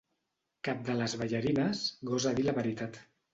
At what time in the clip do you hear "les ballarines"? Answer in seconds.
1.01-1.83